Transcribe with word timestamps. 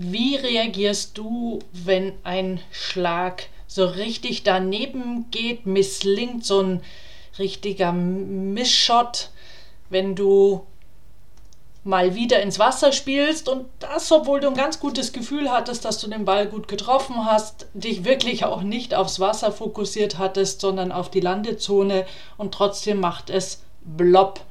Wie 0.00 0.36
reagierst 0.36 1.18
du, 1.18 1.58
wenn 1.72 2.12
ein 2.22 2.60
Schlag 2.70 3.48
so 3.66 3.84
richtig 3.84 4.44
daneben 4.44 5.26
geht, 5.32 5.66
misslingt, 5.66 6.44
so 6.44 6.60
ein 6.60 6.82
richtiger 7.36 7.90
Missshot, 7.90 9.30
wenn 9.90 10.14
du 10.14 10.64
mal 11.82 12.14
wieder 12.14 12.40
ins 12.40 12.60
Wasser 12.60 12.92
spielst 12.92 13.48
und 13.48 13.66
das, 13.80 14.12
obwohl 14.12 14.38
du 14.38 14.46
ein 14.46 14.54
ganz 14.54 14.78
gutes 14.78 15.12
Gefühl 15.12 15.50
hattest, 15.50 15.84
dass 15.84 15.98
du 15.98 16.06
den 16.06 16.24
Ball 16.24 16.46
gut 16.46 16.68
getroffen 16.68 17.26
hast, 17.26 17.66
dich 17.74 18.04
wirklich 18.04 18.44
auch 18.44 18.62
nicht 18.62 18.94
aufs 18.94 19.18
Wasser 19.18 19.50
fokussiert 19.50 20.16
hattest, 20.16 20.60
sondern 20.60 20.92
auf 20.92 21.10
die 21.10 21.18
Landezone 21.18 22.06
und 22.36 22.54
trotzdem 22.54 23.00
macht 23.00 23.30
es 23.30 23.64
blopp. 23.82 24.44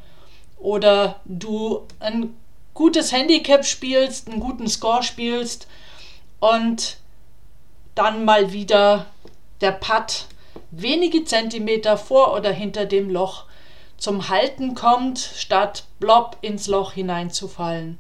Oder 0.60 1.22
du 1.24 1.84
ein 2.02 2.36
gutes 2.78 3.12
Handicap 3.12 3.66
spielst, 3.66 4.30
einen 4.30 4.40
guten 4.40 4.68
Score 4.68 5.02
spielst 5.02 5.68
und 6.40 6.98
dann 7.96 8.24
mal 8.24 8.54
wieder 8.54 9.08
der 9.62 9.72
Putt 9.72 10.28
wenige 10.70 11.26
Zentimeter 11.26 11.98
vor 11.98 12.36
oder 12.36 12.52
hinter 12.52 12.86
dem 12.86 13.10
Loch 13.10 13.46
zum 13.98 14.30
Halten 14.30 14.76
kommt, 14.76 15.18
statt 15.18 15.86
blob 16.00 16.38
ins 16.42 16.68
Loch 16.68 16.92
hineinzufallen. 16.92 17.98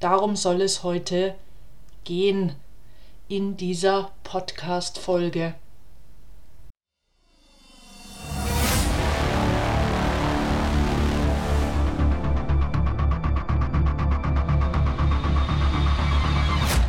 Darum 0.00 0.36
soll 0.36 0.62
es 0.62 0.82
heute 0.82 1.34
gehen 2.04 2.54
in 3.28 3.58
dieser 3.58 4.12
Podcast-Folge. 4.24 5.54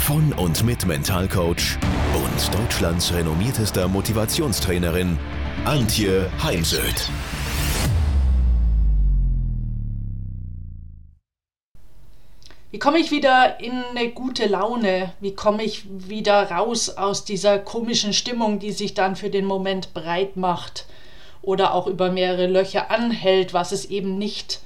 von 0.00 0.32
und 0.34 0.64
mit 0.64 0.86
Mentalcoach 0.86 1.78
und 2.14 2.54
Deutschlands 2.54 3.12
renommiertester 3.12 3.88
Motivationstrainerin 3.88 5.18
Antje 5.64 6.30
Heimsöth. 6.42 7.08
Wie 12.70 12.78
komme 12.78 12.98
ich 12.98 13.10
wieder 13.10 13.60
in 13.60 13.72
eine 13.90 14.10
gute 14.10 14.46
Laune? 14.46 15.12
Wie 15.20 15.34
komme 15.34 15.62
ich 15.62 15.86
wieder 15.88 16.50
raus 16.50 16.90
aus 16.90 17.24
dieser 17.24 17.58
komischen 17.58 18.12
Stimmung, 18.12 18.58
die 18.58 18.72
sich 18.72 18.94
dann 18.94 19.16
für 19.16 19.30
den 19.30 19.44
Moment 19.44 19.94
breit 19.94 20.36
macht 20.36 20.86
oder 21.42 21.74
auch 21.74 21.86
über 21.86 22.10
mehrere 22.10 22.46
Löcher 22.46 22.90
anhält, 22.90 23.54
was 23.54 23.72
es 23.72 23.86
eben 23.86 24.18
nicht 24.18 24.60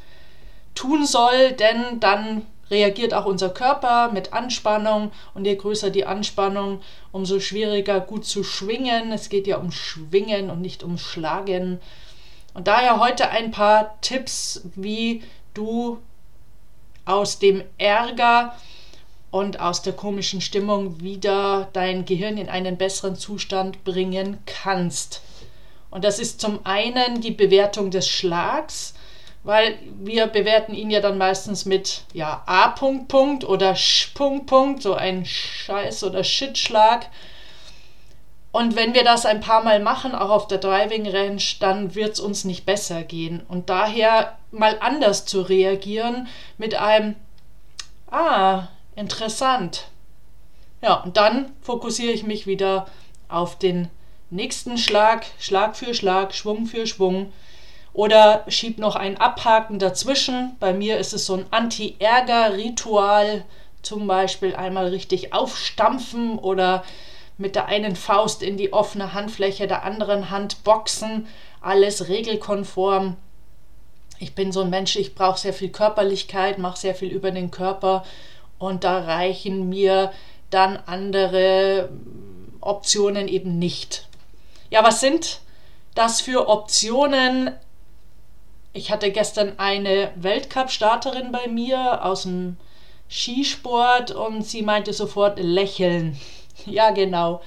tun 0.75 1.07
soll, 1.07 1.53
denn 1.53 2.01
dann 2.01 2.47
reagiert 2.71 3.15
auch 3.15 3.27
unser 3.27 3.51
Körper 3.51 4.11
mit 4.13 4.33
Anspannung 4.33 5.11
und 5.35 5.45
je 5.45 5.57
größer 5.57 5.91
die 5.91 6.07
Anspannung, 6.07 6.81
umso 7.13 7.41
schwieriger 7.41 8.01
gut 8.01 8.25
zu 8.25 8.45
schwingen. 8.45 9.13
Es 9.13 9.29
geht 9.29 9.47
ja 9.47 9.59
um 9.59 9.73
Schwingen 9.73 10.51
und 10.51 10.61
nicht 10.61 10.83
um 10.83 10.99
Schlagen. 10.99 11.81
Und 12.55 12.69
daher 12.69 13.01
heute 13.01 13.31
ein 13.31 13.51
paar 13.51 14.01
Tipps, 14.01 14.63
wie 14.75 15.23
du 15.55 15.99
aus 17.05 17.39
dem 17.39 17.63
Ärger 17.79 18.55
und 19.31 19.61
aus 19.61 19.83
der 19.83 19.93
komischen 19.93 20.41
Stimmung 20.41 21.01
wieder 21.01 21.69
dein 21.73 22.05
Gehirn 22.05 22.37
in 22.37 22.49
einen 22.49 22.77
besseren 22.77 23.17
Zustand 23.17 23.85
bringen 23.85 24.39
kannst. 24.47 25.23
Und 25.91 26.05
das 26.05 26.19
ist 26.19 26.41
zum 26.41 26.61
einen 26.65 27.21
die 27.21 27.33
Bewertung 27.33 27.91
des 27.91 28.09
Schlags, 28.09 28.95
weil 29.43 29.79
wir 29.99 30.27
bewerten 30.27 30.75
ihn 30.75 30.91
ja 30.91 31.01
dann 31.01 31.19
meistens 31.19 31.65
mit 31.65 32.03
ja, 32.13 32.43
A. 32.47 32.69
Punkt, 32.69 33.09
Punkt 33.09 33.45
oder 33.45 33.75
Sch. 33.75 34.13
Punkt, 34.15 34.47
Punkt, 34.47 34.83
so 34.83 34.95
ein 34.95 35.25
Scheiß- 35.25 36.05
oder 36.05 36.25
Shitschlag. 36.25 37.07
Und 38.53 38.75
wenn 38.75 38.95
wir 38.95 39.05
das 39.05 39.27
ein 39.27 39.41
paar 39.41 39.63
Mal 39.63 39.81
machen, 39.81 40.15
auch 40.15 40.31
auf 40.31 40.49
der 40.49 40.59
Driving 40.59 41.09
Range, 41.09 41.43
dann 41.61 41.95
wird 41.95 42.15
es 42.15 42.21
uns 42.21 42.45
nicht 42.45 42.67
besser 42.67 43.03
gehen. 43.03 43.43
Und 43.49 43.71
daher 43.71 44.37
mal 44.51 44.77
anders 44.81 45.25
zu 45.25 45.43
reagieren 45.43 46.29
mit 46.59 46.75
einem, 46.75 47.15
ah, 48.11 48.67
interessant. 48.97 49.87
Ja, 50.83 50.95
und 50.95 51.17
dann 51.17 51.53
fokussiere 51.63 52.13
ich 52.13 52.25
mich 52.25 52.47
wieder 52.47 52.87
auf 53.29 53.57
den 53.57 53.89
nächsten 54.31 54.79
Schlag, 54.79 55.27
Schlag 55.39 55.77
für 55.77 55.95
Schlag, 55.95 56.35
Schwung 56.35 56.67
für 56.67 56.87
Schwung. 56.87 57.33
Oder 57.93 58.45
schieb 58.49 58.79
noch 58.79 58.97
ein 58.97 59.19
Abhaken 59.19 59.79
dazwischen. 59.79 60.57
Bei 60.61 60.73
mir 60.73 60.99
ist 60.99 61.13
es 61.13 61.27
so 61.27 61.35
ein 61.35 61.47
Anti-Ärger-Ritual. 61.51 63.45
Zum 63.83 64.07
Beispiel 64.07 64.55
einmal 64.55 64.89
richtig 64.89 65.33
aufstampfen 65.33 66.39
oder 66.39 66.85
mit 67.41 67.55
der 67.57 67.67
einen 67.67 67.97
Faust 67.97 68.43
in 68.43 68.59
die 68.59 68.73
offene 68.73 69.15
Handfläche 69.15 69.67
der 69.67 69.83
anderen 69.83 70.31
Hand 70.31 70.63
boxen, 70.63 71.27
alles 71.63 72.09
regelkonform. 72.09 73.17
Ich 74.19 74.35
bin 74.35 74.53
so 74.53 74.61
ein 74.61 74.71
Mensch, 74.71 74.97
ich 74.97 75.15
brauche 75.15 75.39
sehr 75.39 75.55
viel 75.55 75.71
Körperlichkeit, 75.71 76.59
mache 76.59 76.79
sehr 76.79 76.95
viel 76.95 77.09
über 77.09 77.31
den 77.31 77.51
Körper 77.51 78.05
und 78.59 78.85
da 78.85 78.99
reichen 78.99 79.71
mir 79.71 80.13
dann 80.51 80.79
andere 80.85 81.89
Optionen 82.61 83.27
eben 83.27 83.59
nicht. 83.59 84.07
Ja, 84.69 84.85
was 84.85 85.01
sind 85.01 85.41
das 85.95 86.21
für 86.21 86.47
Optionen? 86.47 87.53
Ich 88.73 88.91
hatte 88.91 89.11
gestern 89.11 89.59
eine 89.59 90.13
Weltcup-Starterin 90.17 91.33
bei 91.33 91.49
mir 91.49 92.05
aus 92.05 92.23
dem 92.23 92.57
Skisport 93.11 94.13
und 94.13 94.43
sie 94.47 94.63
meinte 94.63 94.93
sofort 94.93 95.39
lächeln. 95.39 96.19
Ja, 96.67 96.91
genau. 96.91 97.41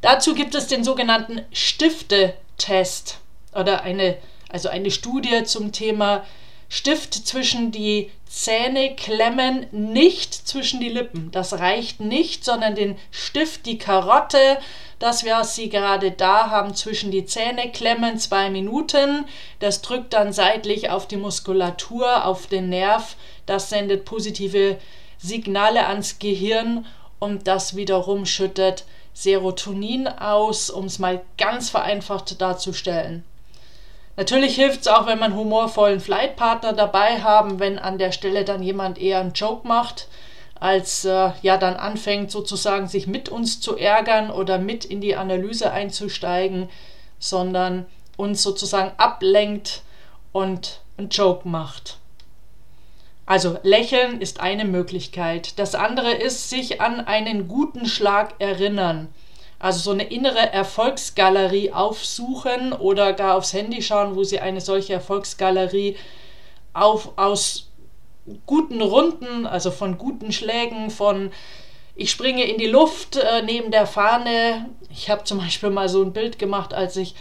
Dazu 0.00 0.34
gibt 0.34 0.54
es 0.54 0.68
den 0.68 0.84
sogenannten 0.84 1.42
Stiftetest 1.52 3.18
oder 3.52 3.82
eine, 3.82 4.16
also 4.48 4.70
eine 4.70 4.90
Studie 4.90 5.44
zum 5.44 5.70
Thema 5.70 6.24
Stift 6.70 7.12
zwischen 7.12 7.72
die 7.72 8.10
Zähne 8.36 8.94
klemmen, 8.94 9.66
nicht 9.72 10.34
zwischen 10.34 10.78
die 10.78 10.90
Lippen. 10.90 11.30
Das 11.30 11.54
reicht 11.54 12.00
nicht, 12.00 12.44
sondern 12.44 12.74
den 12.74 12.98
Stift, 13.10 13.64
die 13.64 13.78
Karotte, 13.78 14.58
das 14.98 15.24
wir 15.24 15.42
sie 15.42 15.70
gerade 15.70 16.10
da 16.10 16.50
haben, 16.50 16.74
zwischen 16.74 17.10
die 17.10 17.24
Zähne 17.24 17.72
klemmen, 17.72 18.18
zwei 18.18 18.50
Minuten. 18.50 19.24
Das 19.58 19.80
drückt 19.80 20.12
dann 20.12 20.34
seitlich 20.34 20.90
auf 20.90 21.08
die 21.08 21.16
Muskulatur, 21.16 22.26
auf 22.26 22.46
den 22.46 22.68
Nerv. 22.68 23.16
Das 23.46 23.70
sendet 23.70 24.04
positive 24.04 24.76
Signale 25.16 25.86
ans 25.86 26.18
Gehirn 26.18 26.84
und 27.18 27.48
das 27.48 27.74
wiederum 27.74 28.26
schüttet 28.26 28.84
Serotonin 29.14 30.08
aus, 30.08 30.68
um 30.68 30.84
es 30.84 30.98
mal 30.98 31.22
ganz 31.38 31.70
vereinfacht 31.70 32.38
darzustellen. 32.38 33.24
Natürlich 34.16 34.54
hilft 34.54 34.80
es 34.80 34.88
auch, 34.88 35.06
wenn 35.06 35.18
man 35.18 35.34
humorvollen 35.34 36.00
Flightpartner 36.00 36.72
dabei 36.72 37.20
haben, 37.20 37.60
wenn 37.60 37.78
an 37.78 37.98
der 37.98 38.12
Stelle 38.12 38.44
dann 38.44 38.62
jemand 38.62 38.98
eher 38.98 39.20
einen 39.20 39.34
Joke 39.34 39.68
macht, 39.68 40.08
als 40.58 41.04
äh, 41.04 41.32
ja 41.42 41.58
dann 41.58 41.74
anfängt 41.74 42.30
sozusagen 42.30 42.88
sich 42.88 43.06
mit 43.06 43.28
uns 43.28 43.60
zu 43.60 43.76
ärgern 43.76 44.30
oder 44.30 44.58
mit 44.58 44.86
in 44.86 45.02
die 45.02 45.16
Analyse 45.16 45.70
einzusteigen, 45.70 46.70
sondern 47.18 47.84
uns 48.16 48.42
sozusagen 48.42 48.92
ablenkt 48.96 49.82
und 50.32 50.80
einen 50.96 51.10
Joke 51.10 51.46
macht. 51.46 51.98
Also 53.26 53.58
lächeln 53.64 54.20
ist 54.20 54.40
eine 54.40 54.64
Möglichkeit. 54.64 55.58
Das 55.58 55.74
andere 55.74 56.12
ist 56.12 56.48
sich 56.48 56.80
an 56.80 57.00
einen 57.00 57.48
guten 57.48 57.84
Schlag 57.84 58.34
erinnern. 58.38 59.08
Also 59.58 59.80
so 59.80 59.90
eine 59.90 60.04
innere 60.04 60.52
Erfolgsgalerie 60.52 61.72
aufsuchen 61.72 62.72
oder 62.72 63.12
gar 63.12 63.36
aufs 63.36 63.52
Handy 63.52 63.80
schauen, 63.82 64.14
wo 64.14 64.22
Sie 64.22 64.38
eine 64.40 64.60
solche 64.60 64.92
Erfolgsgalerie 64.92 65.96
auf, 66.74 67.16
aus 67.16 67.70
guten 68.44 68.82
Runden, 68.82 69.46
also 69.46 69.70
von 69.70 69.98
guten 69.98 70.32
Schlägen, 70.32 70.90
von 70.90 71.30
ich 71.94 72.10
springe 72.10 72.44
in 72.44 72.58
die 72.58 72.66
Luft 72.66 73.16
äh, 73.16 73.42
neben 73.42 73.70
der 73.70 73.86
Fahne. 73.86 74.68
Ich 74.90 75.08
habe 75.08 75.24
zum 75.24 75.38
Beispiel 75.38 75.70
mal 75.70 75.88
so 75.88 76.02
ein 76.02 76.12
Bild 76.12 76.38
gemacht, 76.38 76.74
als 76.74 76.96
ich 76.96 77.14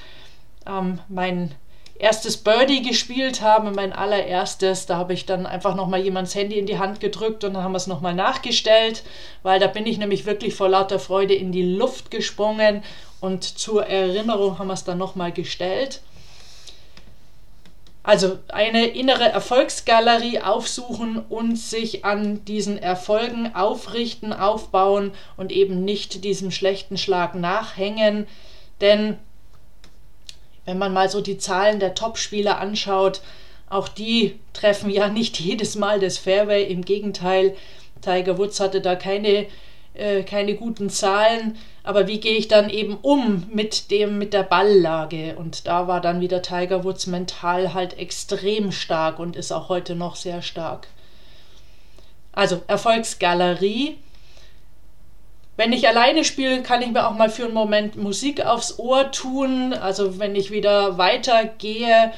ähm, 0.67 0.99
meinen 1.07 1.55
erstes 1.97 2.37
Birdie 2.37 2.81
gespielt 2.81 3.41
habe, 3.41 3.71
mein 3.71 3.93
allererstes. 3.93 4.85
Da 4.85 4.97
habe 4.97 5.13
ich 5.13 5.25
dann 5.25 5.45
einfach 5.45 5.75
nochmal 5.75 6.01
jemands 6.01 6.35
Handy 6.35 6.59
in 6.59 6.65
die 6.65 6.79
Hand 6.79 6.99
gedrückt 6.99 7.43
und 7.43 7.53
dann 7.53 7.63
haben 7.63 7.71
wir 7.71 7.77
es 7.77 7.87
nochmal 7.87 8.13
nachgestellt, 8.13 9.03
weil 9.43 9.59
da 9.59 9.67
bin 9.67 9.85
ich 9.85 9.97
nämlich 9.97 10.25
wirklich 10.25 10.55
vor 10.55 10.69
lauter 10.69 10.99
Freude 10.99 11.33
in 11.33 11.51
die 11.51 11.63
Luft 11.63 12.11
gesprungen 12.11 12.83
Und 13.21 13.43
zur 13.43 13.85
Erinnerung 13.85 14.59
haben 14.59 14.67
wir 14.67 14.73
es 14.73 14.83
dann 14.83 14.97
nochmal 14.97 15.31
gestellt. 15.31 16.01
Also 18.03 18.37
eine 18.49 18.85
innere 18.85 19.29
Erfolgsgalerie 19.29 20.41
aufsuchen 20.41 21.17
und 21.27 21.57
sich 21.57 22.05
an 22.05 22.45
diesen 22.45 22.77
Erfolgen 22.77 23.55
aufrichten, 23.55 24.31
aufbauen 24.31 25.11
und 25.37 25.51
eben 25.51 25.83
nicht 25.83 26.23
diesem 26.23 26.51
schlechten 26.51 26.97
Schlag 26.97 27.33
nachhängen. 27.33 28.27
Denn 28.79 29.17
wenn 30.65 30.77
man 30.77 30.93
mal 30.93 31.09
so 31.09 31.21
die 31.21 31.37
Zahlen 31.37 31.79
der 31.79 31.95
Topspieler 31.95 32.59
anschaut, 32.59 33.21
auch 33.69 33.87
die 33.87 34.39
treffen 34.53 34.89
ja 34.89 35.07
nicht 35.07 35.39
jedes 35.39 35.75
Mal 35.75 35.99
das 35.99 36.17
Fairway. 36.17 36.63
Im 36.65 36.83
Gegenteil, 36.83 37.55
Tiger 38.01 38.37
Woods 38.37 38.59
hatte 38.59 38.81
da 38.81 38.95
keine, 38.95 39.47
äh, 39.93 40.23
keine 40.23 40.55
guten 40.55 40.89
Zahlen 40.89 41.57
aber 41.85 42.07
wie 42.07 42.19
gehe 42.19 42.35
ich 42.35 42.47
dann 42.47 42.71
eben 42.71 42.97
um 43.03 43.43
mit 43.51 43.91
dem, 43.91 44.17
mit 44.17 44.33
der 44.33 44.41
Balllage? 44.41 45.35
Und 45.37 45.67
da 45.67 45.87
war 45.87 46.01
dann 46.01 46.19
wieder 46.19 46.41
Tiger 46.41 46.83
Woods 46.83 47.05
mental 47.05 47.75
halt 47.75 47.99
extrem 47.99 48.71
stark 48.71 49.19
und 49.19 49.35
ist 49.35 49.51
auch 49.51 49.69
heute 49.69 49.93
noch 49.93 50.15
sehr 50.15 50.41
stark. 50.41 50.87
Also 52.31 52.63
Erfolgsgalerie. 52.65 53.97
Wenn 55.57 55.71
ich 55.71 55.87
alleine 55.87 56.25
spiele, 56.25 56.63
kann 56.63 56.81
ich 56.81 56.91
mir 56.91 57.07
auch 57.07 57.13
mal 57.13 57.29
für 57.29 57.45
einen 57.45 57.53
Moment 57.53 57.95
Musik 57.95 58.45
aufs 58.45 58.77
Ohr 58.77 59.11
tun. 59.11 59.73
Also 59.73 60.19
wenn 60.19 60.35
ich 60.35 60.51
wieder 60.51 60.97
weitergehe, 60.97 62.11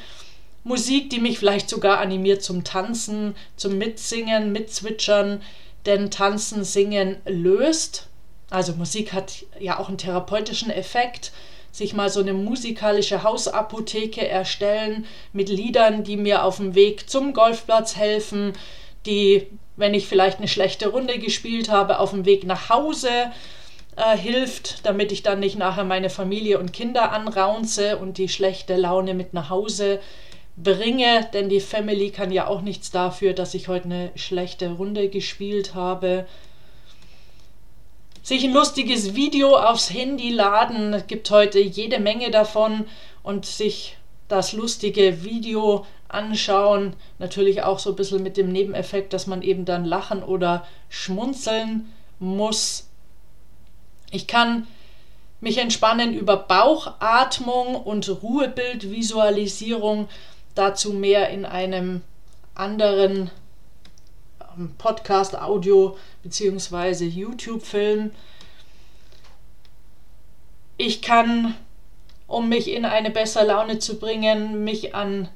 Musik, 0.63 1.10
die 1.12 1.19
mich 1.19 1.38
vielleicht 1.38 1.69
sogar 1.69 2.00
animiert 2.00 2.42
zum 2.42 2.63
Tanzen, 2.63 3.36
zum 3.56 3.78
Mitsingen, 3.78 4.51
Mitzwitschern. 4.51 5.42
Denn 5.86 6.10
Tanzen, 6.12 6.63
Singen 6.63 7.18
löst. 7.25 8.07
Also 8.50 8.74
Musik 8.74 9.13
hat 9.13 9.45
ja 9.60 9.80
auch 9.80 9.88
einen 9.88 9.98
therapeutischen 9.98 10.72
Effekt. 10.72 11.31
Sich 11.72 11.94
mal 11.94 12.10
so 12.10 12.22
eine 12.22 12.34
musikalische 12.34 13.22
Hausapotheke 13.22 14.28
erstellen 14.28 15.06
mit 15.31 15.48
Liedern, 15.50 16.04
die 16.04 16.18
mir 16.18 16.44
auf 16.44 16.57
dem 16.57 16.74
Weg 16.74 17.07
zum 17.07 17.34
Golfplatz 17.34 17.95
helfen, 17.95 18.54
die, 19.06 19.48
wenn 19.77 19.94
ich 19.94 20.07
vielleicht 20.07 20.39
eine 20.39 20.47
schlechte 20.47 20.89
Runde 20.89 21.18
gespielt 21.19 21.69
habe, 21.69 22.00
auf 22.00 22.12
dem 22.12 22.25
Weg 22.25 22.44
nach 22.44 22.69
Hause 22.69 23.09
äh, 23.95 24.18
hilft, 24.18 24.85
damit 24.85 25.12
ich 25.12 25.24
dann 25.24 25.39
nicht 25.39 25.57
nachher 25.57 25.85
meine 25.85 26.09
Familie 26.09 26.59
und 26.59 26.74
Kinder 26.74 27.13
anraunze 27.13 27.97
und 27.97 28.18
die 28.18 28.29
schlechte 28.29 28.75
Laune 28.75 29.13
mit 29.13 29.33
nach 29.33 29.50
Hause 29.50 30.00
bringe, 30.57 31.27
denn 31.33 31.50
die 31.50 31.59
Family 31.59 32.09
kann 32.09 32.31
ja 32.31 32.47
auch 32.47 32.62
nichts 32.62 32.91
dafür, 32.91 33.33
dass 33.33 33.53
ich 33.53 33.68
heute 33.68 33.85
eine 33.85 34.12
schlechte 34.15 34.71
Runde 34.71 35.07
gespielt 35.07 35.75
habe 35.75 36.25
sich 38.27 38.44
ein 38.44 38.51
lustiges 38.51 39.15
Video 39.15 39.56
aufs 39.56 39.94
Handy 39.94 40.31
laden. 40.31 41.01
Gibt 41.07 41.31
heute 41.31 41.59
jede 41.62 41.97
Menge 41.97 42.29
davon 42.29 42.85
und 43.24 43.45
sich 43.45 43.95
das 44.27 44.51
lustige 44.51 45.24
Video 45.24 45.85
anschauen. 46.09 46.95
Natürlich 47.19 47.63
auch 47.63 47.80
so 47.80 47.92
ein 47.92 47.95
bisschen 47.95 48.24
mit 48.24 48.38
dem 48.38 48.51
Nebeneffekt, 48.51 49.13
dass 49.13 49.27
man 49.27 49.42
eben 49.42 49.65
dann 49.65 49.86
lachen 49.86 50.24
oder 50.24 50.65
schmunzeln 50.89 51.92
muss. 52.19 52.89
Ich 54.12 54.27
kann 54.27 54.68
mich 55.39 55.57
entspannen 55.57 56.13
über 56.13 56.38
Bauchatmung 56.38 57.75
und 57.75 58.09
Ruhebildvisualisierung. 58.24 60.07
Dazu 60.56 60.94
mehr 60.94 61.30
in 61.30 61.45
einem 61.45 62.01
anderen 62.56 63.30
Podcast, 64.80 65.39
Audio 65.39 65.98
bzw. 66.24 67.06
YouTube-Film. 67.06 68.12
Ich 70.77 71.01
kann, 71.01 71.56
um 72.25 72.50
mich 72.50 72.69
in 72.69 72.86
eine 72.86 73.12
bessere 73.12 73.45
Laune 73.45 73.77
zu 73.80 74.00
bringen, 74.00 74.63
mich 74.63 74.95
an 74.95 75.30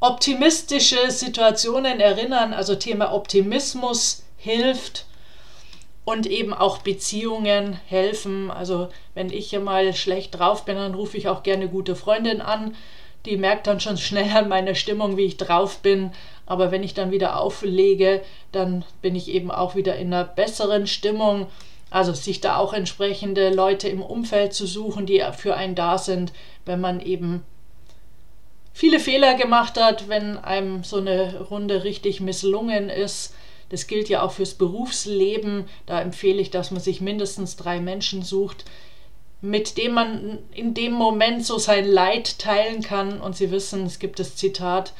optimistische 0.00 1.10
Situationen 1.10 2.00
erinnern. 2.00 2.52
Also 2.52 2.74
Thema 2.74 3.12
Optimismus 3.12 4.24
hilft 4.36 5.06
und 6.04 6.26
eben 6.26 6.54
auch 6.54 6.78
Beziehungen 6.78 7.78
helfen. 7.86 8.50
Also 8.50 8.88
wenn 9.14 9.30
ich 9.30 9.50
hier 9.50 9.60
mal 9.60 9.94
schlecht 9.94 10.38
drauf 10.38 10.64
bin, 10.64 10.76
dann 10.76 10.94
rufe 10.94 11.16
ich 11.16 11.28
auch 11.28 11.42
gerne 11.42 11.68
gute 11.68 11.96
Freundin 11.96 12.40
an. 12.40 12.74
Die 13.26 13.36
merkt 13.36 13.66
dann 13.66 13.80
schon 13.80 13.98
schnell 13.98 14.30
an 14.34 14.48
meiner 14.48 14.74
Stimmung, 14.74 15.16
wie 15.16 15.24
ich 15.24 15.36
drauf 15.36 15.80
bin. 15.80 16.12
Aber 16.46 16.70
wenn 16.70 16.82
ich 16.82 16.94
dann 16.94 17.10
wieder 17.10 17.38
auflege, 17.38 18.22
dann 18.52 18.84
bin 19.02 19.14
ich 19.16 19.28
eben 19.28 19.50
auch 19.50 19.74
wieder 19.74 19.96
in 19.96 20.14
einer 20.14 20.24
besseren 20.24 20.86
Stimmung. 20.86 21.46
Also 21.90 22.12
sich 22.12 22.40
da 22.40 22.56
auch 22.56 22.72
entsprechende 22.72 23.50
Leute 23.50 23.88
im 23.88 24.02
Umfeld 24.02 24.54
zu 24.54 24.66
suchen, 24.66 25.04
die 25.04 25.22
für 25.36 25.56
einen 25.56 25.74
da 25.74 25.98
sind, 25.98 26.32
wenn 26.64 26.80
man 26.80 27.00
eben 27.00 27.44
viele 28.78 29.00
Fehler 29.00 29.34
gemacht 29.34 29.76
hat, 29.76 30.08
wenn 30.08 30.38
einem 30.38 30.84
so 30.84 30.98
eine 30.98 31.40
Runde 31.50 31.82
richtig 31.82 32.20
misslungen 32.20 32.90
ist. 32.90 33.34
Das 33.70 33.88
gilt 33.88 34.08
ja 34.08 34.22
auch 34.22 34.30
fürs 34.30 34.54
Berufsleben. 34.54 35.68
Da 35.86 36.00
empfehle 36.00 36.40
ich, 36.40 36.52
dass 36.52 36.70
man 36.70 36.80
sich 36.80 37.00
mindestens 37.00 37.56
drei 37.56 37.80
Menschen 37.80 38.22
sucht, 38.22 38.64
mit 39.40 39.78
dem 39.78 39.94
man 39.94 40.38
in 40.54 40.74
dem 40.74 40.92
Moment 40.92 41.44
so 41.44 41.58
sein 41.58 41.88
Leid 41.88 42.38
teilen 42.38 42.80
kann. 42.80 43.20
Und 43.20 43.36
Sie 43.36 43.50
wissen, 43.50 43.84
es 43.84 43.98
gibt 43.98 44.20
das 44.20 44.36
Zitat, 44.36 44.92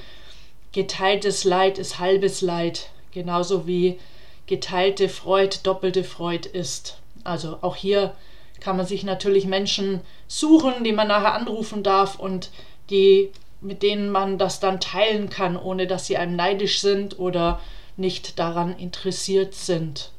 geteiltes 0.72 1.44
Leid 1.44 1.78
ist 1.78 2.00
halbes 2.00 2.40
Leid, 2.40 2.90
genauso 3.12 3.68
wie 3.68 4.00
geteilte 4.48 5.08
Freud 5.08 5.56
doppelte 5.62 6.02
Freud 6.02 6.48
ist. 6.52 6.98
Also 7.22 7.58
auch 7.60 7.76
hier 7.76 8.12
kann 8.58 8.76
man 8.76 8.86
sich 8.86 9.04
natürlich 9.04 9.46
Menschen 9.46 10.00
suchen, 10.26 10.82
die 10.82 10.92
man 10.92 11.06
nachher 11.06 11.34
anrufen 11.34 11.84
darf 11.84 12.18
und 12.18 12.50
die 12.90 13.30
mit 13.60 13.82
denen 13.82 14.10
man 14.10 14.38
das 14.38 14.60
dann 14.60 14.80
teilen 14.80 15.30
kann, 15.30 15.56
ohne 15.56 15.86
dass 15.86 16.06
sie 16.06 16.16
einem 16.16 16.36
neidisch 16.36 16.80
sind 16.80 17.18
oder 17.18 17.60
nicht 17.96 18.38
daran 18.38 18.76
interessiert 18.76 19.54
sind. 19.54 20.12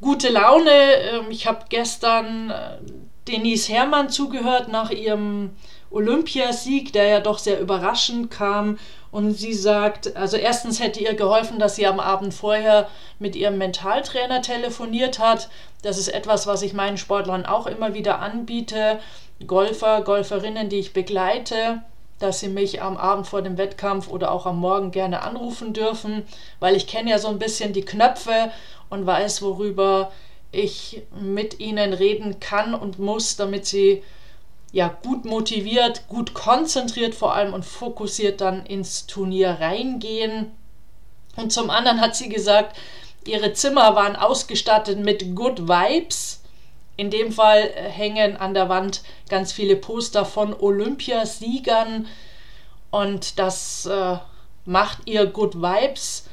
Gute 0.00 0.28
Laune. 0.28 0.70
Ähm, 0.70 1.26
ich 1.30 1.46
habe 1.46 1.64
gestern 1.68 2.50
äh, 2.50 2.78
Denise 3.26 3.68
Herrmann 3.68 4.10
zugehört 4.10 4.68
nach 4.68 4.90
ihrem 4.90 5.50
Olympiasieg, 5.90 6.92
der 6.92 7.06
ja 7.06 7.20
doch 7.20 7.38
sehr 7.38 7.60
überraschend 7.60 8.30
kam. 8.30 8.78
Und 9.10 9.32
sie 9.32 9.54
sagt, 9.54 10.16
also 10.16 10.36
erstens 10.36 10.80
hätte 10.80 11.00
ihr 11.00 11.14
geholfen, 11.14 11.58
dass 11.58 11.76
sie 11.76 11.86
am 11.86 12.00
Abend 12.00 12.34
vorher 12.34 12.88
mit 13.18 13.36
ihrem 13.36 13.56
Mentaltrainer 13.56 14.42
telefoniert 14.42 15.18
hat. 15.18 15.48
Das 15.82 15.96
ist 15.96 16.08
etwas, 16.08 16.46
was 16.46 16.62
ich 16.62 16.74
meinen 16.74 16.98
Sportlern 16.98 17.46
auch 17.46 17.66
immer 17.66 17.94
wieder 17.94 18.18
anbiete. 18.18 18.98
Golfer, 19.46 20.02
Golferinnen, 20.02 20.68
die 20.68 20.78
ich 20.78 20.92
begleite, 20.92 21.82
dass 22.18 22.40
sie 22.40 22.48
mich 22.48 22.82
am 22.82 22.96
Abend 22.96 23.26
vor 23.26 23.42
dem 23.42 23.56
Wettkampf 23.56 24.08
oder 24.08 24.32
auch 24.32 24.44
am 24.44 24.58
Morgen 24.58 24.90
gerne 24.90 25.22
anrufen 25.22 25.72
dürfen, 25.72 26.24
weil 26.58 26.76
ich 26.76 26.86
kenne 26.86 27.10
ja 27.10 27.18
so 27.18 27.28
ein 27.28 27.38
bisschen 27.38 27.72
die 27.72 27.84
Knöpfe 27.84 28.50
und 28.90 29.06
weiß, 29.06 29.40
worüber 29.42 30.10
ich 30.50 31.02
mit 31.20 31.60
ihnen 31.60 31.92
reden 31.92 32.40
kann 32.40 32.74
und 32.74 32.98
muss, 32.98 33.36
damit 33.36 33.66
sie 33.66 34.02
ja, 34.72 34.88
gut 35.02 35.24
motiviert, 35.24 36.08
gut 36.08 36.34
konzentriert 36.34 37.14
vor 37.14 37.34
allem 37.34 37.54
und 37.54 37.64
fokussiert 37.64 38.40
dann 38.40 38.66
ins 38.66 39.06
Turnier 39.06 39.58
reingehen. 39.60 40.52
Und 41.36 41.52
zum 41.52 41.70
anderen 41.70 42.00
hat 42.00 42.16
sie 42.16 42.28
gesagt, 42.28 42.76
ihre 43.24 43.52
Zimmer 43.52 43.94
waren 43.94 44.16
ausgestattet 44.16 44.98
mit 44.98 45.34
Good 45.34 45.68
Vibes. 45.68 46.42
In 46.96 47.10
dem 47.10 47.32
Fall 47.32 47.70
äh, 47.74 47.88
hängen 47.88 48.36
an 48.36 48.54
der 48.54 48.68
Wand 48.68 49.02
ganz 49.28 49.52
viele 49.52 49.76
Poster 49.76 50.24
von 50.24 50.52
Olympiasiegern 50.52 52.06
und 52.90 53.38
das 53.38 53.86
äh, 53.86 54.16
macht 54.64 54.98
ihr 55.06 55.26
Good 55.26 55.62
Vibes. 55.62 56.24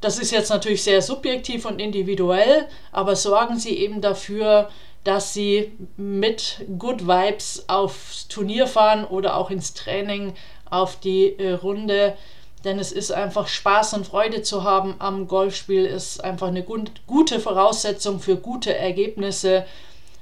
Das 0.00 0.18
ist 0.18 0.30
jetzt 0.32 0.50
natürlich 0.50 0.82
sehr 0.82 1.02
subjektiv 1.02 1.64
und 1.64 1.78
individuell, 1.78 2.66
aber 2.90 3.16
sorgen 3.16 3.58
Sie 3.58 3.76
eben 3.76 4.00
dafür, 4.00 4.70
dass 5.04 5.32
sie 5.32 5.72
mit 5.96 6.64
Good 6.78 7.06
Vibes 7.06 7.64
aufs 7.68 8.28
Turnier 8.28 8.66
fahren 8.66 9.04
oder 9.04 9.36
auch 9.36 9.50
ins 9.50 9.74
Training 9.74 10.34
auf 10.68 11.00
die 11.00 11.38
äh, 11.38 11.52
Runde. 11.52 12.16
Denn 12.64 12.78
es 12.78 12.92
ist 12.92 13.10
einfach 13.10 13.48
Spaß 13.48 13.94
und 13.94 14.06
Freude 14.06 14.42
zu 14.42 14.64
haben 14.64 14.94
am 14.98 15.26
Golfspiel, 15.26 15.86
ist 15.86 16.22
einfach 16.22 16.48
eine 16.48 16.62
gut, 16.62 16.90
gute 17.06 17.40
Voraussetzung 17.40 18.20
für 18.20 18.36
gute 18.36 18.76
Ergebnisse. 18.76 19.64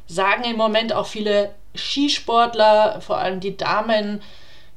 Sagen 0.06 0.44
im 0.44 0.56
Moment 0.56 0.92
auch 0.92 1.06
viele 1.06 1.54
Skisportler, 1.74 3.00
vor 3.00 3.18
allem 3.18 3.40
die 3.40 3.56
Damen 3.56 4.22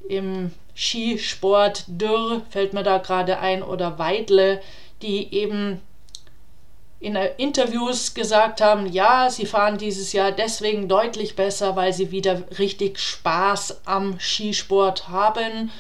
im 0.10 0.52
Skisport, 0.76 1.84
Dürr 1.88 2.42
fällt 2.50 2.74
mir 2.74 2.84
da 2.84 2.98
gerade 2.98 3.40
ein, 3.40 3.62
oder 3.62 4.00
Weidle, 4.00 4.62
die 5.02 5.34
eben 5.34 5.80
in 7.02 7.16
Interviews 7.16 8.14
gesagt 8.14 8.62
haben, 8.62 8.86
ja, 8.86 9.30
sie 9.32 9.48
fahren 9.48 9.80
dieses 9.80 10.14
Jahr 10.14 10.32
deswegen 10.32 10.88
deutlich 10.88 11.36
besser, 11.36 11.76
weil 11.76 11.94
sie 11.94 12.12
wieder 12.12 12.44
richtig 12.60 13.00
Spaß 13.00 13.82
am 13.86 14.20
Skisport 14.20 15.10
haben. 15.10 15.72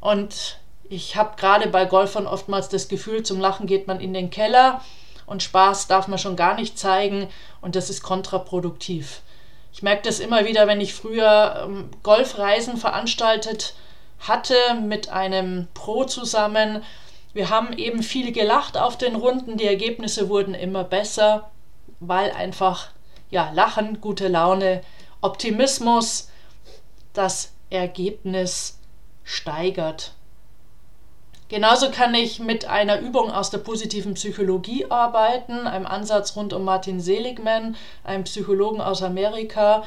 Und 0.00 0.58
ich 0.90 1.16
habe 1.16 1.36
gerade 1.38 1.68
bei 1.68 1.86
Golfern 1.86 2.26
oftmals 2.26 2.68
das 2.68 2.88
Gefühl, 2.88 3.22
zum 3.22 3.40
Lachen 3.40 3.66
geht 3.66 3.86
man 3.86 4.00
in 4.00 4.12
den 4.12 4.28
Keller 4.28 4.82
und 5.24 5.42
Spaß 5.42 5.86
darf 5.86 6.08
man 6.08 6.18
schon 6.18 6.36
gar 6.36 6.54
nicht 6.54 6.78
zeigen 6.78 7.28
und 7.62 7.74
das 7.74 7.88
ist 7.88 8.02
kontraproduktiv. 8.02 9.22
Ich 9.72 9.82
merke 9.82 10.02
das 10.02 10.20
immer 10.20 10.44
wieder, 10.44 10.66
wenn 10.66 10.82
ich 10.82 10.92
früher 10.92 11.64
ähm, 11.64 11.90
Golfreisen 12.02 12.76
veranstaltet 12.76 13.74
hatte 14.20 14.54
mit 14.82 15.08
einem 15.08 15.68
Pro 15.72 16.04
zusammen. 16.04 16.82
Wir 17.34 17.50
haben 17.50 17.76
eben 17.76 18.02
viel 18.02 18.30
gelacht 18.32 18.78
auf 18.78 18.96
den 18.96 19.16
Runden, 19.16 19.56
die 19.56 19.66
Ergebnisse 19.66 20.28
wurden 20.28 20.54
immer 20.54 20.84
besser, 20.84 21.50
weil 21.98 22.30
einfach 22.30 22.90
ja, 23.28 23.50
Lachen, 23.52 24.00
gute 24.00 24.28
Laune, 24.28 24.82
Optimismus 25.20 26.30
das 27.12 27.52
Ergebnis 27.70 28.78
steigert. 29.24 30.12
Genauso 31.48 31.90
kann 31.90 32.14
ich 32.14 32.38
mit 32.38 32.66
einer 32.66 33.00
Übung 33.00 33.30
aus 33.30 33.50
der 33.50 33.58
positiven 33.58 34.14
Psychologie 34.14 34.86
arbeiten, 34.88 35.66
einem 35.66 35.86
Ansatz 35.86 36.36
rund 36.36 36.52
um 36.52 36.64
Martin 36.64 37.00
Seligman, 37.00 37.76
einem 38.04 38.24
Psychologen 38.24 38.80
aus 38.80 39.02
Amerika, 39.02 39.84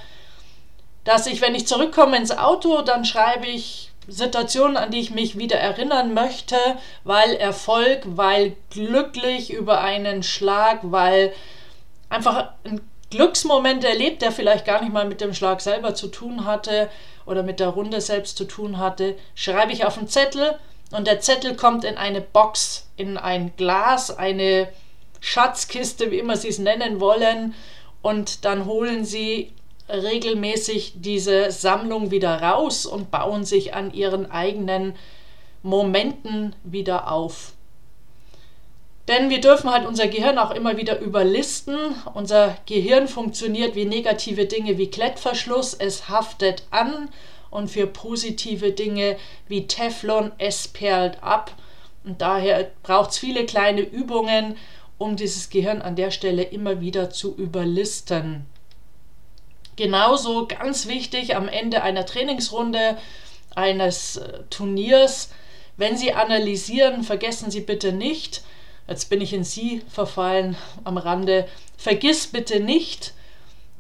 dass 1.04 1.28
ich, 1.28 1.42
wenn 1.42 1.56
ich 1.56 1.66
zurückkomme 1.66 2.18
ins 2.18 2.38
Auto, 2.38 2.82
dann 2.82 3.06
schreibe 3.06 3.48
ich 3.48 3.92
Situationen, 4.08 4.78
an 4.78 4.92
die 4.92 5.00
ich 5.00 5.12
mich 5.12 5.38
wieder 5.38 5.58
erinnern 5.58 6.14
möchte, 6.14 6.56
weil 7.04 7.34
Erfolg, 7.36 8.02
weil 8.06 8.56
glücklich 8.70 9.52
über 9.52 9.82
einen 9.82 10.24
Schlag, 10.24 10.80
weil 10.84 11.34
einfach 12.10 12.52
ein 12.64 12.82
Glücksmoment 13.10 13.84
erlebt, 13.84 14.22
der 14.22 14.32
vielleicht 14.32 14.66
gar 14.66 14.82
nicht 14.82 14.94
mal 14.94 15.06
mit 15.06 15.22
dem 15.22 15.34
Schlag 15.34 15.62
selber 15.62 15.96
zu 15.96 16.08
tun 16.08 16.46
hatte 16.46 16.90
oder 17.26 17.44
mit 17.44 17.60
der 17.60 17.70
Runde 17.70 18.02
selbst 18.02 18.38
zu 18.38 18.46
tun 18.46 18.78
hatte, 18.78 19.16
schreibe 19.36 19.72
ich 19.72 19.86
auf 19.86 19.98
einen 19.98 20.08
Zettel 20.08 20.58
und 20.92 21.08
der 21.08 21.20
Zettel 21.20 21.56
kommt 21.56 21.84
in 21.84 21.98
eine 21.98 22.22
Box, 22.22 22.88
in 22.96 23.18
ein 23.18 23.54
Glas, 23.58 24.16
eine 24.16 24.70
Schatzkiste, 25.20 26.12
wie 26.12 26.20
immer 26.20 26.38
Sie 26.38 26.48
es 26.48 26.60
nennen 26.60 27.00
wollen. 27.00 27.54
Und 28.02 28.46
dann 28.46 28.66
holen 28.66 29.04
Sie 29.04 29.52
regelmäßig 29.90 30.94
diese 30.96 31.52
Sammlung 31.52 32.12
wieder 32.12 32.42
raus 32.42 32.86
und 32.86 33.12
bauen 33.12 33.46
sich 33.46 33.74
an 33.74 33.94
ihren 33.94 34.30
eigenen 34.30 34.96
Momenten 35.64 36.56
wieder 36.64 37.12
auf. 37.12 37.54
Denn 39.08 39.30
wir 39.30 39.40
dürfen 39.40 39.72
halt 39.72 39.88
unser 39.88 40.08
Gehirn 40.08 40.38
auch 40.38 40.52
immer 40.52 40.76
wieder 40.76 41.00
überlisten. 41.00 41.78
Unser 42.14 42.58
Gehirn 42.66 43.08
funktioniert 43.08 43.76
wie 43.76 43.86
negative 43.86 44.46
Dinge 44.46 44.78
wie 44.78 44.92
Klettverschluss. 44.92 45.74
Es 45.74 46.10
haftet 46.10 46.64
an 46.72 47.10
und 47.50 47.72
für 47.72 47.88
positive 47.88 48.74
Dinge 48.74 49.16
wie 49.48 49.66
Teflon, 49.66 50.34
es 50.38 50.68
perlt 50.68 51.24
ab. 51.24 51.56
Und 52.04 52.22
daher 52.22 52.70
braucht 52.84 53.12
es 53.12 53.18
viele 53.18 53.46
kleine 53.46 53.82
Übungen, 53.82 54.58
um 54.98 55.16
dieses 55.16 55.50
Gehirn 55.50 55.82
an 55.82 55.96
der 55.96 56.12
Stelle 56.12 56.44
immer 56.44 56.82
wieder 56.82 57.10
zu 57.10 57.34
überlisten. 57.36 58.46
Genauso 59.78 60.48
ganz 60.48 60.88
wichtig 60.88 61.36
am 61.36 61.48
Ende 61.48 61.84
einer 61.84 62.06
Trainingsrunde, 62.06 62.98
eines 63.56 64.18
äh, 64.18 64.44
Turniers, 64.50 65.30
wenn 65.78 65.96
Sie 65.96 66.14
analysieren, 66.14 67.04
vergessen 67.04 67.52
Sie 67.52 67.62
bitte 67.62 67.94
nicht, 67.94 68.44
jetzt 68.88 69.10
bin 69.10 69.22
ich 69.22 69.34
in 69.34 69.44
Sie 69.44 69.84
verfallen 69.88 70.58
am 70.84 70.98
Rande, 70.98 71.48
vergiss 71.78 72.28
bitte 72.28 72.60
nicht, 72.60 73.14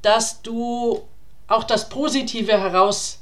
dass 0.03 0.43
du 0.43 1.01
auch 1.47 1.63
das 1.63 1.89
Positive 1.89 2.51
heraus 2.51 3.19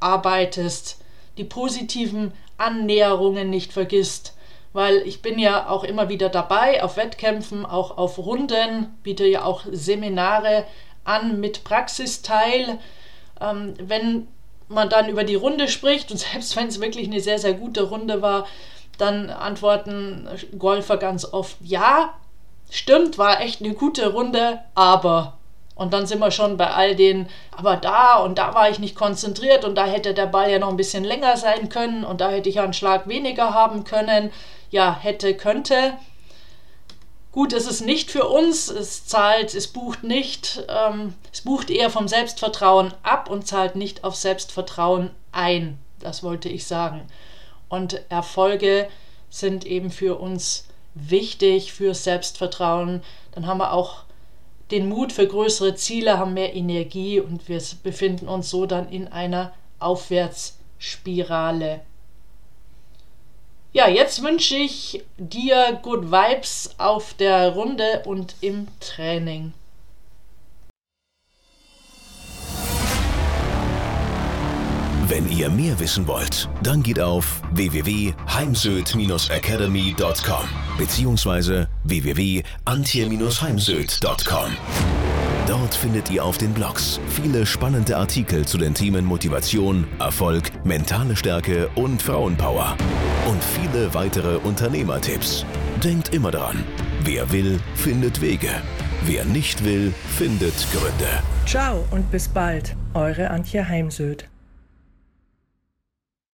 arbeitest, 0.00 0.98
die 1.38 1.44
positiven 1.44 2.32
Annäherungen 2.58 3.50
nicht 3.50 3.72
vergisst. 3.72 4.34
Weil 4.72 4.96
ich 5.06 5.22
bin 5.22 5.38
ja 5.38 5.68
auch 5.68 5.84
immer 5.84 6.08
wieder 6.08 6.28
dabei 6.28 6.82
auf 6.82 6.96
Wettkämpfen, 6.96 7.64
auch 7.64 7.96
auf 7.96 8.18
Runden, 8.18 8.94
biete 9.02 9.26
ja 9.26 9.44
auch 9.44 9.64
Seminare 9.70 10.66
an 11.06 11.40
mit 11.40 11.64
Praxisteil. 11.64 12.78
Ähm, 13.40 13.74
wenn 13.78 14.28
man 14.68 14.88
dann 14.88 15.08
über 15.08 15.24
die 15.24 15.34
Runde 15.34 15.68
spricht 15.68 16.10
und 16.10 16.18
selbst 16.18 16.56
wenn 16.56 16.68
es 16.68 16.80
wirklich 16.80 17.06
eine 17.06 17.20
sehr, 17.20 17.38
sehr 17.38 17.54
gute 17.54 17.84
Runde 17.84 18.22
war, 18.22 18.46
dann 18.98 19.30
antworten 19.30 20.28
Golfer 20.58 20.96
ganz 20.96 21.24
oft, 21.24 21.56
ja, 21.60 22.14
stimmt, 22.70 23.18
war 23.18 23.40
echt 23.40 23.60
eine 23.60 23.74
gute 23.74 24.12
Runde, 24.12 24.60
aber 24.74 25.36
und 25.76 25.92
dann 25.92 26.06
sind 26.06 26.20
wir 26.20 26.30
schon 26.30 26.56
bei 26.56 26.70
all 26.70 26.96
den, 26.96 27.28
aber 27.54 27.76
da 27.76 28.16
und 28.16 28.38
da 28.38 28.54
war 28.54 28.70
ich 28.70 28.78
nicht 28.78 28.96
konzentriert 28.96 29.64
und 29.64 29.74
da 29.74 29.84
hätte 29.84 30.14
der 30.14 30.26
Ball 30.26 30.50
ja 30.50 30.58
noch 30.58 30.70
ein 30.70 30.78
bisschen 30.78 31.04
länger 31.04 31.36
sein 31.36 31.68
können 31.68 32.02
und 32.02 32.22
da 32.22 32.30
hätte 32.30 32.48
ich 32.48 32.54
ja 32.54 32.64
einen 32.64 32.72
Schlag 32.72 33.06
weniger 33.06 33.52
haben 33.52 33.84
können. 33.84 34.32
Ja, 34.70 34.98
hätte, 34.98 35.34
könnte. 35.34 35.92
Gut, 37.36 37.52
es 37.52 37.66
ist 37.66 37.82
nicht 37.82 38.10
für 38.10 38.26
uns, 38.26 38.68
es 38.68 39.04
zahlt, 39.04 39.54
es 39.54 39.68
bucht 39.68 40.02
nicht, 40.02 40.64
ähm, 40.70 41.12
es 41.30 41.42
bucht 41.42 41.68
eher 41.68 41.90
vom 41.90 42.08
Selbstvertrauen 42.08 42.94
ab 43.02 43.28
und 43.28 43.46
zahlt 43.46 43.76
nicht 43.76 44.04
auf 44.04 44.16
Selbstvertrauen 44.16 45.10
ein. 45.32 45.76
Das 46.00 46.22
wollte 46.22 46.48
ich 46.48 46.66
sagen. 46.66 47.02
Und 47.68 48.00
Erfolge 48.08 48.88
sind 49.28 49.66
eben 49.66 49.90
für 49.90 50.18
uns 50.18 50.66
wichtig 50.94 51.74
für 51.74 51.92
Selbstvertrauen. 51.92 53.02
Dann 53.32 53.46
haben 53.46 53.58
wir 53.58 53.74
auch 53.74 54.04
den 54.70 54.88
Mut 54.88 55.12
für 55.12 55.28
größere 55.28 55.74
Ziele, 55.74 56.16
haben 56.16 56.32
mehr 56.32 56.54
Energie 56.54 57.20
und 57.20 57.50
wir 57.50 57.60
befinden 57.82 58.28
uns 58.28 58.48
so 58.48 58.64
dann 58.64 58.88
in 58.88 59.08
einer 59.08 59.52
Aufwärtsspirale. 59.78 61.82
Ja, 63.76 63.86
jetzt 63.88 64.22
wünsche 64.22 64.56
ich 64.56 65.04
dir 65.18 65.78
Good 65.82 66.10
Vibes 66.10 66.70
auf 66.78 67.12
der 67.12 67.50
Runde 67.50 68.04
und 68.06 68.34
im 68.40 68.68
Training. 68.80 69.52
Wenn 75.08 75.30
ihr 75.30 75.50
mehr 75.50 75.78
wissen 75.78 76.08
wollt, 76.08 76.48
dann 76.62 76.82
geht 76.82 76.98
auf 76.98 77.42
www.heimsöd-academy.com 77.52 80.48
bzw. 80.78 81.66
www.antje-heimsöd.com. 81.84 84.56
Dort 85.46 85.74
findet 85.74 86.10
ihr 86.10 86.24
auf 86.24 86.38
den 86.38 86.54
Blogs 86.54 86.98
viele 87.10 87.44
spannende 87.44 87.98
Artikel 87.98 88.46
zu 88.46 88.56
den 88.56 88.72
Themen 88.72 89.04
Motivation, 89.04 89.86
Erfolg, 89.98 90.50
mentale 90.64 91.14
Stärke 91.14 91.68
und 91.74 92.00
Frauenpower. 92.00 92.74
Und 93.26 93.42
viele 93.42 93.92
weitere 93.92 94.36
Unternehmertipps. 94.36 95.44
Denkt 95.82 96.14
immer 96.14 96.30
daran, 96.30 96.64
wer 97.02 97.32
will, 97.32 97.58
findet 97.74 98.20
Wege. 98.20 98.50
Wer 99.04 99.24
nicht 99.24 99.64
will, 99.64 99.92
findet 100.16 100.54
Gründe. 100.72 101.22
Ciao 101.44 101.84
und 101.90 102.10
bis 102.10 102.28
bald, 102.28 102.76
eure 102.94 103.30
Antje 103.30 103.68
Heimsöd. 103.68 104.28